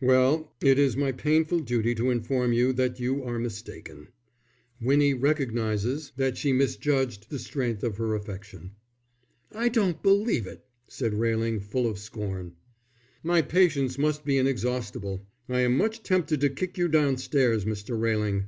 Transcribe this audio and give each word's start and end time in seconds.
"Well, 0.00 0.54
it 0.60 0.78
is 0.78 0.96
my 0.96 1.10
painful 1.10 1.58
duty 1.58 1.92
to 1.96 2.10
inform 2.12 2.52
you 2.52 2.72
that 2.74 3.00
you 3.00 3.24
are 3.24 3.36
mistaken. 3.36 4.10
Winnie 4.80 5.12
recognizes 5.12 6.12
that 6.14 6.38
she 6.38 6.52
misjudged 6.52 7.30
the 7.30 7.38
strength 7.40 7.82
of 7.82 7.96
her 7.96 8.14
affection." 8.14 8.76
"I 9.50 9.68
don't 9.68 10.00
believe 10.00 10.46
it," 10.46 10.64
said 10.86 11.14
Railing, 11.14 11.58
full 11.58 11.88
of 11.90 11.98
scorn. 11.98 12.52
"My 13.24 13.42
patience 13.42 13.98
must 13.98 14.24
be 14.24 14.38
inexhaustible. 14.38 15.26
I 15.48 15.62
am 15.62 15.76
much 15.76 16.04
tempted 16.04 16.40
to 16.42 16.48
kick 16.48 16.78
you 16.78 16.86
downstairs, 16.86 17.64
Mr. 17.64 18.00
Railing." 18.00 18.44